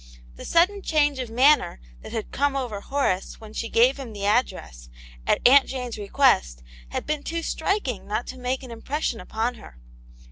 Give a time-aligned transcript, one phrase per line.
[0.35, 4.25] The sudden change of manner that had come over Horace when she gave him the
[4.25, 4.89] address,
[5.27, 9.77] zX Aunt Jane's request, had been too striking not to make an impression upon her.